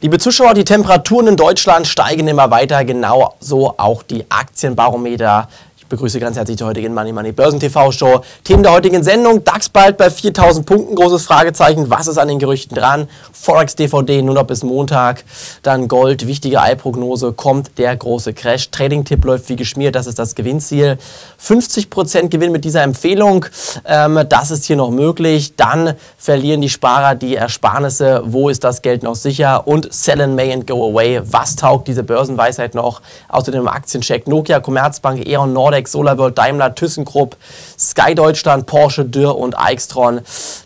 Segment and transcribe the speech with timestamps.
[0.00, 5.48] Liebe Zuschauer, die Temperaturen in Deutschland steigen immer weiter, genauso auch die Aktienbarometer
[5.88, 8.20] begrüße ganz herzlich die heutigen Money Money Börsen TV Show.
[8.44, 11.90] Themen der heutigen Sendung: DAX bald bei 4000 Punkten, großes Fragezeichen.
[11.90, 13.08] Was ist an den Gerüchten dran?
[13.32, 15.24] Forex DVD nur noch bis Montag.
[15.62, 17.32] Dann Gold, wichtige Eilprognose.
[17.32, 18.70] Kommt der große Crash?
[18.70, 19.94] Trading-Tipp läuft wie geschmiert.
[19.94, 20.98] Das ist das Gewinnziel.
[21.42, 23.46] 50% Gewinn mit dieser Empfehlung.
[23.86, 25.56] Ähm, das ist hier noch möglich.
[25.56, 28.22] Dann verlieren die Sparer die Ersparnisse.
[28.24, 29.66] Wo ist das Geld noch sicher?
[29.66, 31.22] Und Sell in May and Go Away.
[31.24, 33.00] Was taugt diese Börsenweisheit noch?
[33.28, 34.26] Außerdem Aktiencheck.
[34.26, 35.77] Nokia, Commerzbank, E.ON, Nordex.
[35.78, 37.36] Nordex, SolarWorld, Daimler, ThyssenKrupp,
[37.78, 40.20] Sky Deutschland, Porsche, Dürr und Eichstron.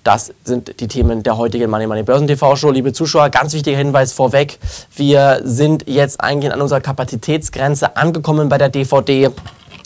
[0.05, 2.71] Das sind die Themen der heutigen Money Money Börsen TV Show.
[2.71, 4.59] Liebe Zuschauer, ganz wichtiger Hinweis vorweg.
[4.97, 9.31] Wir sind jetzt eingehend an unserer Kapazitätsgrenze angekommen bei der DVD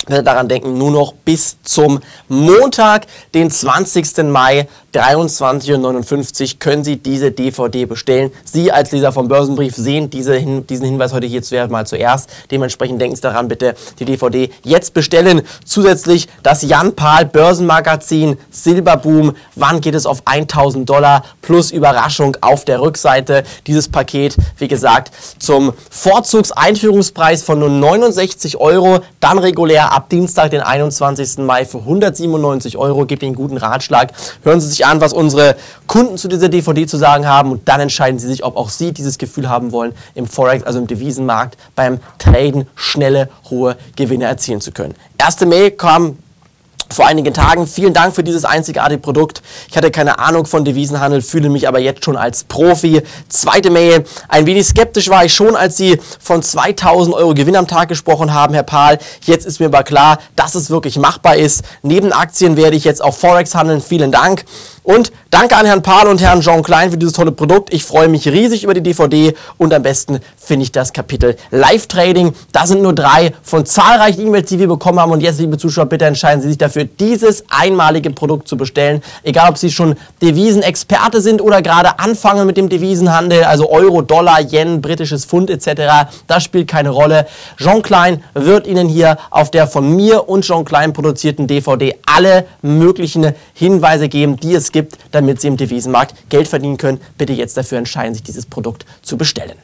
[0.06, 4.24] daran denken, nur noch bis zum Montag, den 20.
[4.24, 8.30] Mai, 23.59 Uhr, können Sie diese DVD bestellen.
[8.45, 12.30] Sie als Leser vom Börsenbrief sehen diese diesen Hinweis heute hier mal zuerst.
[12.51, 15.43] Dementsprechend denken Sie daran, bitte die DVD jetzt bestellen.
[15.65, 19.35] Zusätzlich das Jan Pahl Börsenmagazin Silberboom.
[19.54, 23.43] Wann geht es auf 1000 Dollar plus Überraschung auf der Rückseite?
[23.66, 30.61] Dieses Paket, wie gesagt, zum Vorzugseinführungspreis von nur 69 Euro, dann regulär ab Dienstag, den
[30.61, 31.39] 21.
[31.39, 33.07] Mai für 197 Euro.
[33.07, 34.13] Gebt Ihnen einen guten Ratschlag.
[34.43, 37.80] Hören Sie sich an, was unsere Kunden zu dieser DVD zu sagen haben und dann
[37.80, 41.57] entscheiden Sie sich, ob auch Sie dieses Gefühl haben wollen, im Forex, also im Devisenmarkt,
[41.75, 44.95] beim Traden schnelle, hohe Gewinne erzielen zu können.
[45.16, 46.19] Erste Mail kam
[46.90, 47.66] vor einigen Tagen.
[47.66, 49.42] Vielen Dank für dieses einzigartige Produkt.
[49.68, 53.02] Ich hatte keine Ahnung von Devisenhandel, fühle mich aber jetzt schon als Profi.
[53.29, 54.04] Zweite Mail.
[54.29, 58.32] Ein wenig skeptisch war ich schon, als Sie von 2000 Euro Gewinn am Tag gesprochen
[58.32, 58.98] haben, Herr Pahl.
[59.23, 61.64] Jetzt ist mir aber klar, dass es wirklich machbar ist.
[61.82, 63.80] Neben Aktien werde ich jetzt auch Forex handeln.
[63.80, 64.44] Vielen Dank.
[64.87, 67.75] Und danke an Herrn Pahl und Herrn Jean Klein für dieses tolle Produkt.
[67.75, 72.32] Ich freue mich riesig über die DVD und am besten finde ich das Kapitel Live-Trading.
[72.53, 75.10] Da sind nur drei von zahlreichen E-Mails, die wir bekommen haben.
[75.10, 79.02] Und jetzt, liebe Zuschauer, bitte entscheiden Sie sich dafür, dieses einmalige Produkt zu bestellen.
[79.25, 84.41] Egal, ob Sie schon Devisenexperte sind oder gerade anfangen mit dem Devisenhandel, also Euro, Dollar,
[84.41, 86.12] Yen, britisches Pfund etc.
[86.28, 87.26] Das spielt keine Rolle.
[87.58, 92.44] Jean Klein wird Ihnen hier auf der von mir und Jean Klein produzierten DVD alle
[92.62, 97.00] möglichen Hinweise geben, die es gibt, damit Sie im Devisenmarkt Geld verdienen können.
[97.16, 99.56] Bitte jetzt dafür entscheiden, sich dieses Produkt zu bestellen.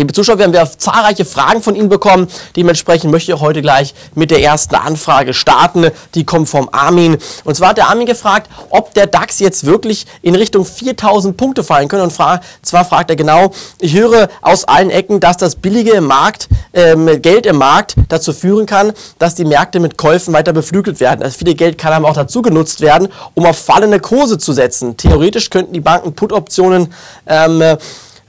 [0.00, 2.26] Liebe Zuschauer, wir haben zahlreiche Fragen von Ihnen bekommen.
[2.56, 5.90] Dementsprechend möchte ich heute gleich mit der ersten Anfrage starten.
[6.14, 7.18] Die kommt vom Armin.
[7.44, 11.62] Und zwar hat der Armin gefragt, ob der DAX jetzt wirklich in Richtung 4000 Punkte
[11.62, 12.04] fallen könnte.
[12.04, 16.48] Und fra zwar fragt er genau, ich höre aus allen Ecken, dass das billige Markt,
[16.72, 21.20] äh, Geld im Markt dazu führen kann, dass die Märkte mit Käufen weiter beflügelt werden.
[21.20, 24.96] Das viele Geld kann aber auch dazu genutzt werden, um auf fallende Kurse zu setzen.
[24.96, 26.90] Theoretisch könnten die Banken Put-Optionen
[27.26, 27.76] ähm, äh,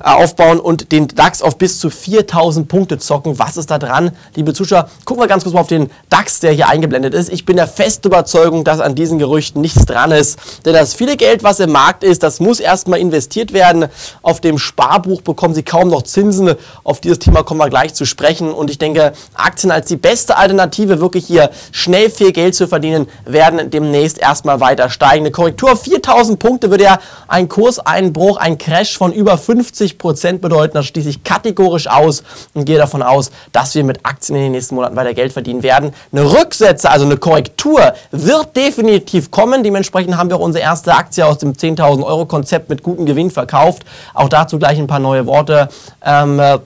[0.04, 3.40] aufbauen und den DAX auf bis zu 4000 Punkte zocken.
[3.40, 4.90] Was ist da dran, liebe Zuschauer?
[5.06, 7.32] Gucken wir ganz kurz mal auf den DAX, der hier eingeblendet ist.
[7.32, 10.40] Ich bin der festen Überzeugung, dass an diesen Gerüchten nichts dran ist.
[10.66, 13.88] Denn das viele Geld, was im Markt ist, das muss erstmal investiert werden.
[14.22, 16.56] Auf dem Sparbuch bekommen Sie kaum noch Zinsen.
[16.84, 18.52] Auf dieses Thema kommen wir gleich zu sprechen.
[18.52, 23.08] Und ich denke, Aktien als die beste Alternative, wirklich hier schnell viel Geld zu verdienen,
[23.26, 25.26] werden demnächst erstmal weiter steigen.
[25.26, 29.98] Eine Korrektur auf 4000 Punkte würde ja ein Kurseinbruch, ein Crash von über 50 50
[29.98, 30.74] Prozent bedeuten.
[30.74, 34.52] Das schließe ich kategorisch aus und gehe davon aus, dass wir mit Aktien in den
[34.54, 35.94] nächsten Monaten weiter Geld verdienen werden.
[36.12, 39.64] Eine Rücksetze, also eine Korrektur, wird definitiv kommen.
[39.64, 43.32] Dementsprechend haben wir auch unsere erste Aktie aus dem 10.000 Euro Konzept mit gutem Gewinn
[43.32, 43.84] verkauft.
[44.14, 45.70] Auch dazu gleich ein paar neue Worte.
[46.04, 46.60] Ähm, äh,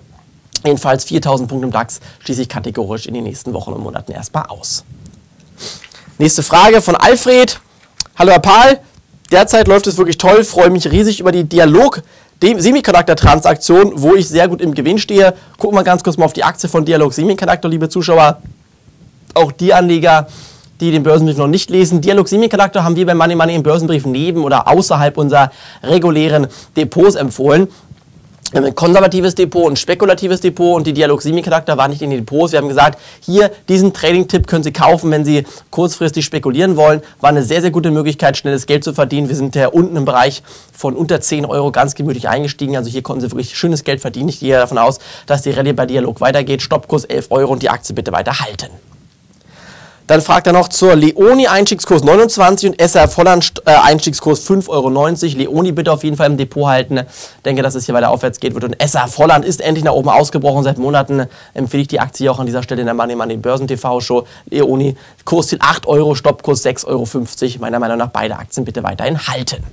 [0.63, 4.45] jedenfalls 4.000 Punkte im DAX schließe ich kategorisch in den nächsten Wochen und Monaten erstmal
[4.47, 4.83] aus.
[6.17, 7.59] Nächste Frage von Alfred.
[8.17, 8.79] Hallo Herr Pahl,
[9.29, 12.01] derzeit läuft es wirklich toll, freue mich riesig über die Dialog
[12.41, 15.33] Semiconductor-Transaktion, wo ich sehr gut im Gewinn stehe.
[15.57, 18.41] Gucken wir ganz kurz mal auf die Aktie von Dialog Semiconductor, liebe Zuschauer.
[19.33, 20.27] Auch die Anleger,
[20.81, 22.01] die den Börsenbrief noch nicht lesen.
[22.01, 25.51] Dialog Semiconductor haben wir bei Money Money im Börsenbrief neben oder außerhalb unserer
[25.81, 27.67] regulären Depots empfohlen.
[28.53, 32.51] Ein konservatives Depot, ein spekulatives Depot und die Dialog Semiconductor war nicht in den Depots.
[32.51, 37.01] Wir haben gesagt, hier diesen Trading-Tipp können Sie kaufen, wenn Sie kurzfristig spekulieren wollen.
[37.19, 39.29] War eine sehr, sehr gute Möglichkeit, schnelles Geld zu verdienen.
[39.29, 42.77] Wir sind ja unten im Bereich von unter 10 Euro ganz gemütlich eingestiegen.
[42.77, 44.29] Also hier konnten Sie wirklich schönes Geld verdienen.
[44.29, 46.61] Ich gehe davon aus, dass die Rallye bei Dialog weitergeht.
[46.61, 48.69] Stoppkurs 11 Euro und die Aktie bitte weiter halten.
[50.07, 54.89] Dann fragt er noch zur Leoni Einstiegskurs 29 und SRF Holland äh, Einstiegskurs 5,90 Euro.
[54.89, 57.01] Leoni bitte auf jeden Fall im Depot halten.
[57.43, 58.63] Denke, dass es hier weiter aufwärts geht wird.
[58.65, 60.63] Und SRF Holland ist endlich nach oben ausgebrochen.
[60.63, 61.25] Seit Monaten
[61.55, 64.27] empfehle ich die Aktie auch an dieser Stelle in der Money Money Börsen TV Show.
[64.49, 67.59] Leoni Kursziel 8 Euro, Stoppkurs 6,50 Euro.
[67.61, 69.63] Meiner Meinung nach beide Aktien bitte weiterhin halten.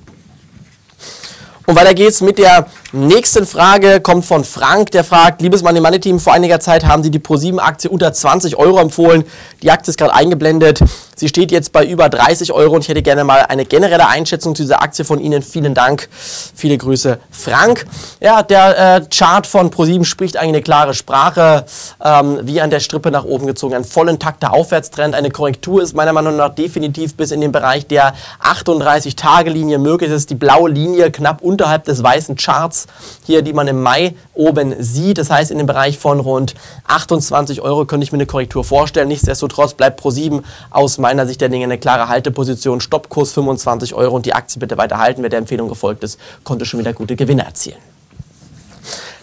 [1.67, 5.99] Und weiter geht's mit der Nächste Frage kommt von Frank, der fragt, liebes Money Money
[5.99, 9.25] Team, vor einiger Zeit haben Sie die Pro7-Aktie unter 20 Euro empfohlen.
[9.63, 10.81] Die Aktie ist gerade eingeblendet.
[11.17, 14.55] Sie steht jetzt bei über 30 Euro und ich hätte gerne mal eine generelle Einschätzung
[14.55, 15.43] zu dieser Aktie von Ihnen.
[15.43, 16.11] Vielen Dank.
[16.55, 17.87] Viele Grüße, Frank.
[18.21, 21.65] Ja, der äh, Chart von Pro7 spricht eigentlich eine klare Sprache.
[22.05, 23.75] Ähm, wie an der Strippe nach oben gezogen.
[23.75, 25.15] Ein voll intakter Aufwärtstrend.
[25.15, 28.13] Eine Korrektur ist meiner Meinung nach definitiv bis in den Bereich der
[28.43, 30.11] 38-Tage-Linie möglich.
[30.11, 32.82] Das ist die blaue Linie knapp unterhalb des weißen Charts
[33.25, 35.19] hier, die man im Mai oben sieht.
[35.19, 36.55] Das heißt, in dem Bereich von rund
[36.87, 39.09] 28 Euro könnte ich mir eine Korrektur vorstellen.
[39.09, 42.81] Nichtsdestotrotz bleibt Pro7 aus meiner Sicht der Dinge eine klare Halteposition.
[42.81, 45.23] Stoppkurs 25 Euro und die Aktie bitte weiter halten.
[45.23, 47.92] Wer der Empfehlung gefolgt ist, konnte schon wieder gute Gewinne erzielen.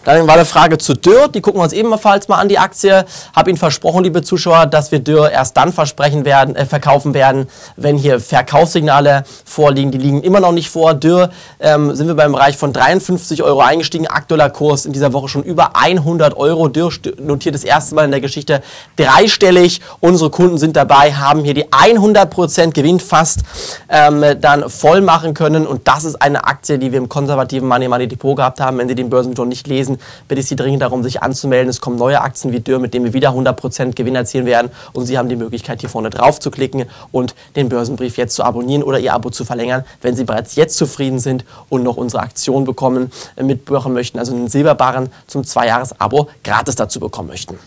[0.04, 3.04] Dann war eine Frage zu Dürr, die gucken wir uns ebenfalls mal an, die Aktie.
[3.34, 7.48] Habe Ihnen versprochen, liebe Zuschauer, dass wir Dürr erst dann versprechen werden, äh, verkaufen werden,
[7.76, 9.90] wenn hier Verkaufssignale vorliegen.
[9.90, 10.94] Die liegen immer noch nicht vor.
[10.94, 14.06] Dürr ähm, sind wir beim Bereich von 53 Euro eingestiegen.
[14.06, 16.68] Aktueller Kurs in dieser Woche schon über 100 Euro.
[16.68, 18.62] Dürr notiert das erste Mal in der Geschichte
[18.96, 19.80] dreistellig.
[20.00, 23.40] Unsere Kunden sind dabei, haben hier die 100% Gewinn fast
[23.88, 25.66] ähm, dann voll machen können.
[25.66, 28.78] Und das ist eine Aktie, die wir im konservativen Money Money Depot gehabt haben.
[28.78, 29.98] Wenn Sie den Börsenton nicht lesen, lesen,
[30.28, 31.68] bitte ich Sie dringend darum, sich anzumelden.
[31.68, 34.70] Es kommen neue Aktien wie Dürr, mit denen wir wieder 100% Gewinn erzielen werden.
[34.92, 38.44] Und Sie haben die Möglichkeit, hier vorne drauf zu klicken und den Börsenbrief jetzt zu
[38.44, 42.22] abonnieren oder Ihr Abo zu verlängern, wenn Sie bereits jetzt zufrieden sind und noch unsere
[42.22, 47.58] Aktion bekommen, äh, mitmachen möchten, also einen Silberbaren zum Zweijahres-Abo gratis dazu bekommen möchten.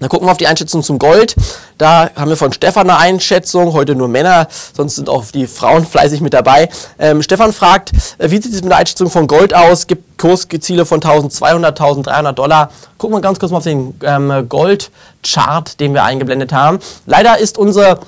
[0.00, 1.34] Dann gucken wir auf die Einschätzung zum Gold.
[1.76, 5.86] Da haben wir von Stefan eine Einschätzung, heute nur Männer, sonst sind auch die Frauen
[5.86, 6.68] fleißig mit dabei.
[6.98, 9.86] Ähm, Stefan fragt, äh, wie sieht es mit der Einschätzung von Gold aus?
[9.86, 12.70] Gibt Kursziele von 1200, 1300 Dollar?
[12.98, 16.78] Gucken wir ganz kurz mal auf den ähm, Gold-Chart, den wir eingeblendet haben.
[17.06, 18.00] Leider ist unsere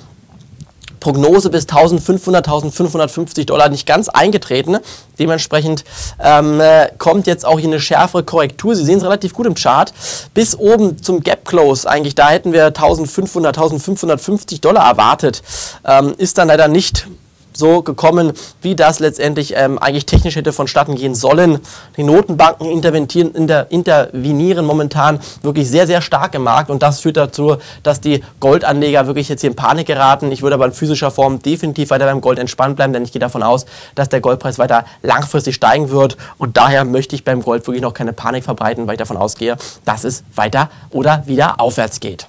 [1.01, 4.77] Prognose bis 1500, 1550 Dollar nicht ganz eingetreten.
[5.19, 5.83] Dementsprechend
[6.23, 8.75] ähm, äh, kommt jetzt auch hier eine schärfere Korrektur.
[8.75, 9.91] Sie sehen es relativ gut im Chart.
[10.33, 15.43] Bis oben zum Gap Close eigentlich, da hätten wir 1500, 1550 Dollar erwartet.
[15.83, 17.07] Ähm, ist dann leider nicht
[17.53, 21.59] so gekommen, wie das letztendlich ähm, eigentlich technisch hätte vonstatten gehen sollen.
[21.97, 27.17] Die Notenbanken intervenieren, inter, intervenieren momentan wirklich sehr, sehr stark im Markt und das führt
[27.17, 30.31] dazu, dass die Goldanleger wirklich jetzt hier in Panik geraten.
[30.31, 33.19] Ich würde aber in physischer Form definitiv weiter beim Gold entspannt bleiben, denn ich gehe
[33.19, 33.65] davon aus,
[33.95, 37.93] dass der Goldpreis weiter langfristig steigen wird und daher möchte ich beim Gold wirklich noch
[37.93, 42.27] keine Panik verbreiten, weil ich davon ausgehe, dass es weiter oder wieder aufwärts geht.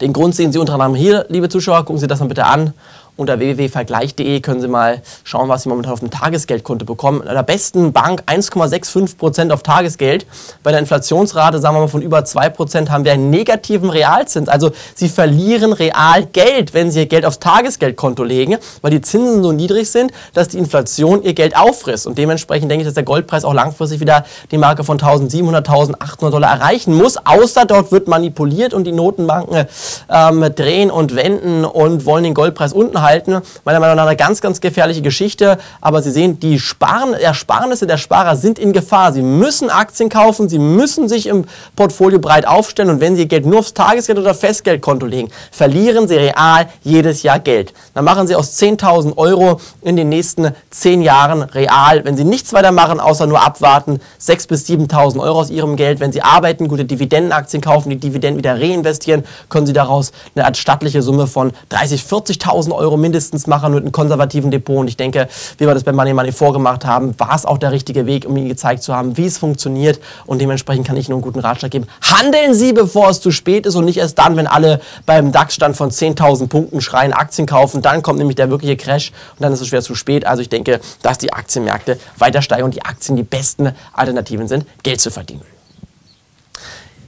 [0.00, 1.84] Den Grund sehen Sie unter anderem hier, liebe Zuschauer.
[1.84, 2.74] Gucken Sie das mal bitte an.
[3.16, 7.20] Unter www.vergleich.de können Sie mal schauen, was Sie momentan auf dem Tagesgeldkonto bekommen.
[7.20, 10.26] In der besten Bank 1,65% auf Tagesgeld.
[10.64, 14.48] Bei der Inflationsrate, sagen wir mal von über 2%, haben wir einen negativen Realzins.
[14.48, 19.44] Also Sie verlieren real Geld, wenn Sie Ihr Geld aufs Tagesgeldkonto legen, weil die Zinsen
[19.44, 22.08] so niedrig sind, dass die Inflation Ihr Geld auffrisst.
[22.08, 26.34] Und dementsprechend denke ich, dass der Goldpreis auch langfristig wieder die Marke von 1700, 1800
[26.34, 27.16] Dollar erreichen muss.
[27.24, 29.66] Außer dort wird manipuliert und die Notenbanken
[30.10, 33.40] ähm, drehen und wenden und wollen den Goldpreis unten halten.
[33.64, 35.58] Meiner Meinung nach eine ganz, ganz gefährliche Geschichte.
[35.80, 39.12] Aber Sie sehen, die Sparen, Ersparnisse der Sparer sind in Gefahr.
[39.12, 41.44] Sie müssen Aktien kaufen, sie müssen sich im
[41.76, 42.90] Portfolio breit aufstellen.
[42.90, 47.22] Und wenn Sie Ihr Geld nur aufs Tagesgeld oder Festgeldkonto legen, verlieren Sie real jedes
[47.22, 47.72] Jahr Geld.
[47.94, 52.52] Dann machen Sie aus 10.000 Euro in den nächsten 10 Jahren real, wenn Sie nichts
[52.52, 56.00] weiter machen, außer nur abwarten, 6.000 bis 7.000 Euro aus Ihrem Geld.
[56.00, 61.02] Wenn Sie arbeiten, gute Dividendenaktien kaufen, die Dividenden wieder reinvestieren, können Sie daraus eine stattliche
[61.02, 64.78] Summe von 30.000, 40.000 Euro Euro mindestens machen mit einem konservativen Depot.
[64.78, 67.72] Und ich denke, wie wir das bei Money Money vorgemacht haben, war es auch der
[67.72, 70.00] richtige Weg, um Ihnen gezeigt zu haben, wie es funktioniert.
[70.26, 71.86] Und dementsprechend kann ich nur einen guten Ratschlag geben.
[72.02, 75.76] Handeln Sie, bevor es zu spät ist und nicht erst dann, wenn alle beim DAX-Stand
[75.76, 77.82] von 10.000 Punkten schreien, Aktien kaufen.
[77.82, 80.26] Dann kommt nämlich der wirkliche Crash und dann ist es schwer zu spät.
[80.26, 84.66] Also ich denke, dass die Aktienmärkte weiter steigen und die Aktien die besten Alternativen sind,
[84.82, 85.53] Geld zu verdienen.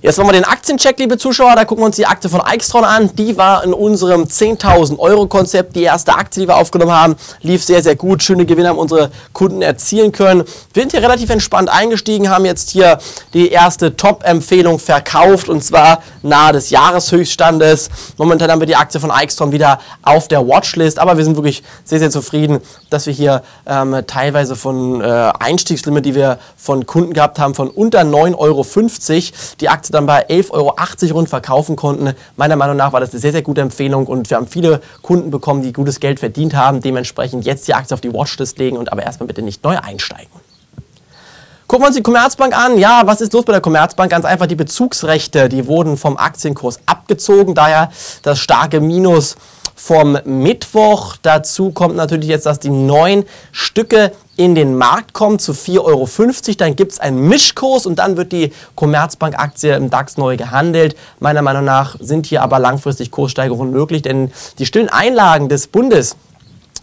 [0.06, 1.56] Jetzt machen wir den Aktiencheck, liebe Zuschauer.
[1.56, 3.10] Da gucken wir uns die Aktie von Eichstron an.
[3.16, 5.74] Die war in unserem 10.000 Euro Konzept.
[5.74, 8.22] Die erste Aktie, die wir aufgenommen haben, lief sehr, sehr gut.
[8.22, 10.44] Schöne Gewinne haben unsere Kunden erzielen können.
[10.72, 12.98] Wir sind hier relativ entspannt eingestiegen, haben jetzt hier
[13.34, 17.90] die erste Top-Empfehlung verkauft und zwar nahe des Jahreshöchststandes.
[18.16, 21.64] Momentan haben wir die Aktie von Eichstron wieder auf der Watchlist, aber wir sind wirklich
[21.82, 22.60] sehr, sehr zufrieden,
[22.90, 27.68] dass wir hier ähm, teilweise von äh, Einstiegslimit, die wir von Kunden gehabt haben, von
[27.68, 28.64] unter 9,50 Euro
[29.58, 32.14] die Aktie dann bei 11,80 Euro rund verkaufen konnten.
[32.36, 35.30] Meiner Meinung nach war das eine sehr, sehr gute Empfehlung und wir haben viele Kunden
[35.30, 36.80] bekommen, die gutes Geld verdient haben.
[36.80, 40.45] Dementsprechend jetzt die Aktie auf die Watchlist legen und aber erstmal bitte nicht neu einsteigen.
[41.68, 42.78] Gucken wir uns die Commerzbank an.
[42.78, 44.08] Ja, was ist los bei der Commerzbank?
[44.08, 47.56] Ganz einfach, die Bezugsrechte, die wurden vom Aktienkurs abgezogen.
[47.56, 47.90] Daher
[48.22, 49.34] das starke Minus
[49.74, 51.16] vom Mittwoch.
[51.22, 56.08] Dazu kommt natürlich jetzt, dass die neun Stücke in den Markt kommen zu 4,50 Euro.
[56.58, 60.94] Dann gibt es einen Mischkurs und dann wird die Commerzbank-Aktie im DAX neu gehandelt.
[61.18, 64.30] Meiner Meinung nach sind hier aber langfristig Kurssteigerungen möglich, denn
[64.60, 66.14] die stillen Einlagen des Bundes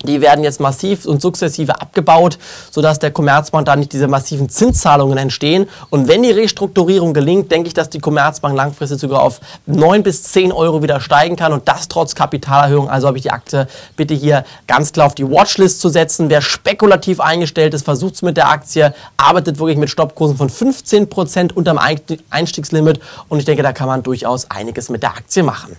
[0.04, 2.38] die werden jetzt massiv und sukzessive abgebaut,
[2.72, 5.70] sodass der Commerzbank da nicht diese massiven Zinszahlungen entstehen.
[5.90, 10.24] Und wenn die Restrukturierung gelingt, denke ich, dass die Commerzbank langfristig sogar auf 9 bis
[10.24, 12.90] 10 Euro wieder steigen kann und das trotz Kapitalerhöhung.
[12.90, 16.30] Also habe ich die Aktie bitte hier ganz klar auf die Watchlist zu setzen.
[16.30, 21.10] Wer spekulativ eingestellt ist, versucht es mit der Aktie, arbeitet wirklich mit Stoppkursen von 15
[21.10, 21.80] Prozent unterm
[22.30, 25.78] Einstiegslimit und ich denke, da kann man durchaus einiges mit der Aktie machen.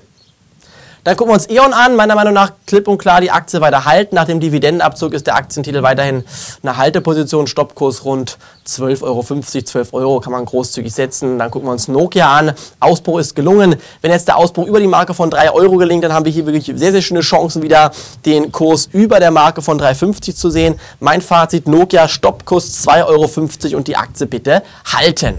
[1.04, 1.96] Dann gucken wir uns E.ON an.
[1.96, 4.14] Meiner Meinung nach klipp und klar die Aktie weiter halten.
[4.14, 6.25] Nach dem Dividendenabzug ist der Aktientitel weiterhin
[6.62, 7.46] eine Halteposition.
[7.46, 11.38] Stoppkurs rund 12,50 Euro, 12 Euro kann man großzügig setzen.
[11.38, 12.52] Dann gucken wir uns Nokia an.
[12.80, 13.76] Ausbruch ist gelungen.
[14.00, 16.46] Wenn jetzt der Ausbruch über die Marke von 3 Euro gelingt, dann haben wir hier
[16.46, 17.90] wirklich sehr, sehr schöne Chancen, wieder
[18.25, 20.80] den Kurs über der Marke von 3,50 zu sehen.
[21.00, 23.04] Mein Fazit, Nokia Stoppkurs 2,50
[23.66, 25.34] Euro und die Aktie bitte halten.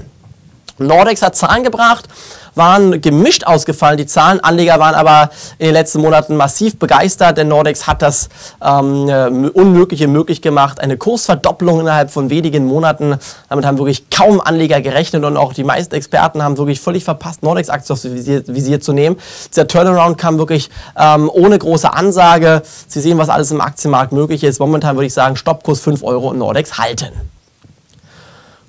[0.78, 2.08] Nordex hat Zahlen gebracht
[2.56, 4.40] waren gemischt ausgefallen, die Zahlen.
[4.40, 8.30] Anleger waren aber in den letzten Monaten massiv begeistert, denn Nordex hat das
[8.64, 10.80] ähm, äh, Unmögliche möglich gemacht.
[10.80, 13.18] Eine Kursverdoppelung innerhalb von wenigen Monaten.
[13.50, 17.44] Damit haben wirklich kaum Anleger gerechnet und auch die meisten Experten haben wirklich völlig verpasst,
[17.44, 19.18] Nordex-Aktien aufs Visier, Visier, zu nehmen.
[19.52, 22.62] Dieser Turnaround kam wirklich ähm, ohne große Ansage.
[22.88, 24.60] Sie sehen, was alles im Aktienmarkt möglich ist.
[24.60, 27.35] Momentan würde ich sagen, Stoppkurs 5 Euro und Nordex halten.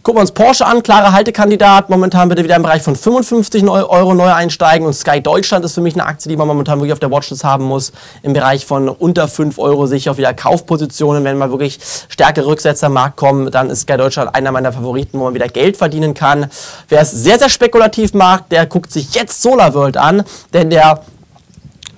[0.06, 1.90] Gucken wir uns Porsche an, klarer Haltekandidat.
[1.90, 4.86] Momentan bitte wieder im Bereich von 55 Euro neu einsteigen.
[4.86, 7.42] Und Sky Deutschland ist für mich eine Aktie, die man momentan wirklich auf der Watchlist
[7.42, 7.90] haben muss.
[8.22, 11.24] Im Bereich von unter 5 Euro sehe ich wieder Kaufpositionen.
[11.24, 15.18] Wenn mal wirklich stärkere Rücksetzer am Markt kommen, dann ist Sky Deutschland einer meiner Favoriten,
[15.18, 16.46] wo man wieder Geld verdienen kann.
[16.88, 20.22] Wer es sehr, sehr spekulativ mag, der guckt sich jetzt SolarWorld an.
[20.54, 21.00] Denn der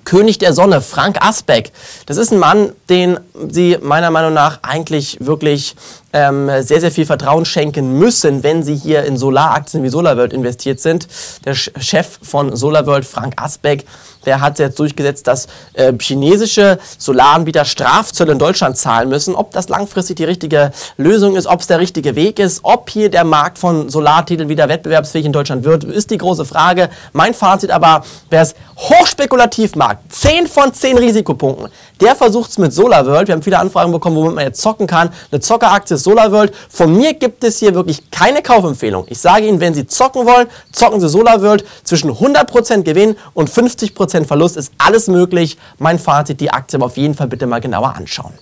[0.08, 1.70] König der Sonne, Frank Asbeck.
[2.06, 5.76] Das ist ein Mann, den Sie meiner Meinung nach eigentlich wirklich
[6.14, 10.80] ähm, sehr, sehr viel Vertrauen schenken müssen, wenn Sie hier in Solaraktien wie SolarWorld investiert
[10.80, 11.08] sind.
[11.44, 13.84] Der Chef von SolarWorld, Frank Asbeck,
[14.28, 19.34] der hat jetzt durchgesetzt, dass äh, chinesische Solaranbieter Strafzölle in Deutschland zahlen müssen.
[19.34, 23.08] Ob das langfristig die richtige Lösung ist, ob es der richtige Weg ist, ob hier
[23.10, 26.90] der Markt von Solartiteln wieder wettbewerbsfähig in Deutschland wird, ist die große Frage.
[27.14, 31.68] Mein Fazit aber, wer es hochspekulativ mag, 10 von 10 Risikopunkten,
[32.00, 33.28] der versucht es mit SolarWorld.
[33.28, 35.10] Wir haben viele Anfragen bekommen, womit man jetzt zocken kann.
[35.32, 36.54] Eine Zockeraktie ist SolarWorld.
[36.68, 39.06] Von mir gibt es hier wirklich keine Kaufempfehlung.
[39.08, 41.64] Ich sage Ihnen, wenn Sie zocken wollen, zocken Sie SolarWorld.
[41.82, 45.58] Zwischen 100% Gewinn und 50% Verlust ist alles möglich.
[45.78, 48.34] Mein Fazit, die Aktie aber auf jeden Fall bitte mal genauer anschauen.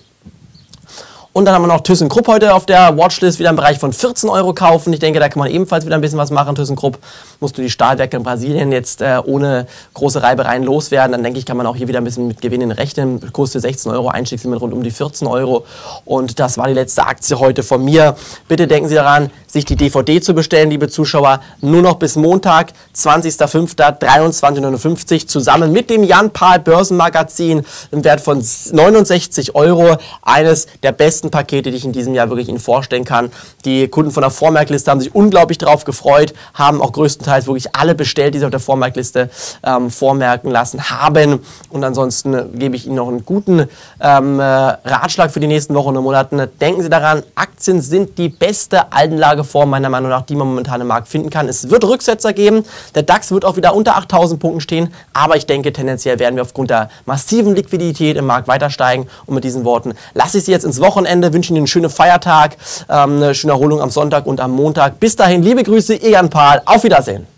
[1.36, 4.30] Und dann haben wir noch ThyssenKrupp heute auf der Watchlist, wieder im Bereich von 14
[4.30, 4.90] Euro kaufen.
[4.94, 6.54] Ich denke, da kann man ebenfalls wieder ein bisschen was machen.
[6.54, 6.96] ThyssenKrupp
[7.40, 11.12] musst du die Stahlwerke in Brasilien jetzt äh, ohne große Reibereien loswerden.
[11.12, 13.20] Dann denke ich, kann man auch hier wieder ein bisschen mit Gewinnen rechnen.
[13.34, 15.66] Kostet 16 Euro, Einstiegslimit rund um die 14 Euro.
[16.06, 18.16] Und das war die letzte Aktie heute von mir.
[18.48, 21.42] Bitte denken Sie daran, sich die DVD zu bestellen, liebe Zuschauer.
[21.60, 29.98] Nur noch bis Montag, 20.05.23.59 zusammen mit dem Jan-Pahl Börsenmagazin im Wert von 69 Euro.
[30.22, 33.30] Eines der besten besten Pakete, die ich in diesem Jahr wirklich Ihnen vorstellen kann.
[33.64, 37.94] Die Kunden von der Vormerkliste haben sich unglaublich darauf gefreut, haben auch größtenteils wirklich alle
[37.94, 39.30] bestellt, die sie auf der Vormerkliste
[39.64, 41.40] ähm, vormerken lassen haben.
[41.70, 43.66] Und ansonsten gebe ich Ihnen noch einen guten
[44.00, 46.48] ähm, äh, Ratschlag für die nächsten Wochen und Monate.
[46.60, 50.86] Denken Sie daran, Aktien sind die beste Anlageform meiner Meinung nach, die man momentan im
[50.86, 51.48] Markt finden kann.
[51.48, 52.64] Es wird Rücksetzer geben.
[52.94, 54.92] Der DAX wird auch wieder unter 8000 Punkten stehen.
[55.12, 59.06] Aber ich denke, tendenziell werden wir aufgrund der massiven Liquidität im Markt weiter steigen.
[59.26, 61.90] Und mit diesen Worten lasse ich Sie jetzt ins Wochenende Wochenende, wünschen Ihnen einen schönen
[61.90, 62.56] Feiertag,
[62.88, 65.00] ähm, eine schöne Erholung am Sonntag und am Montag.
[65.00, 66.62] Bis dahin, liebe Grüße, Jan Pahl.
[66.64, 67.35] Auf Wiedersehen.